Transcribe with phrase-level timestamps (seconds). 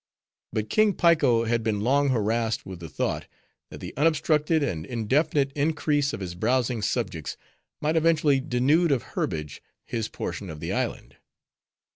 [0.51, 3.27] But King Piko had been long harassed with the thought,
[3.69, 7.37] that the unobstructed and indefinite increase of his browsing subjects
[7.83, 11.17] might eventually denude of herbage his portion of the island.